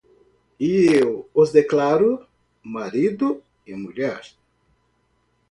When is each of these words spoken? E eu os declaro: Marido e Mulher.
E 0.69 0.87
eu 1.01 1.11
os 1.41 1.49
declaro: 1.59 2.11
Marido 2.75 3.29
e 3.67 3.73
Mulher. 3.75 4.23